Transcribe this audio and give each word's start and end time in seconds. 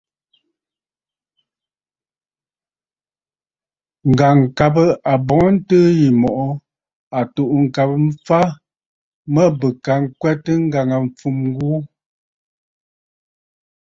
Ŋ̀gàŋkabə 4.17 4.83
àbɔ̀ŋəntɨɨ 5.13 5.81
yì 5.99 6.07
mɔ̀ʼɔ 6.21 6.47
à 7.17 7.19
tù'û 7.33 7.55
ŋ̀kabə 7.65 7.95
mfa 8.07 8.41
mə 9.33 9.43
bɨ 9.59 9.67
ka 9.85 9.93
ŋkwɛtə 10.03 10.51
ŋgàŋâfumə 10.67 11.47
ghu. 11.59 11.73